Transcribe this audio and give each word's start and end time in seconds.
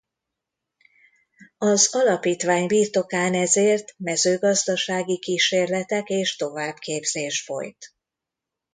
Az 1.57 1.95
alapítvány 1.95 2.67
birtokán 2.67 3.33
ezért 3.33 3.93
mezőgazdasági 3.97 5.19
kísérletek 5.19 6.09
és 6.09 6.35
továbbképzés 6.35 7.43
folyt. 7.43 7.93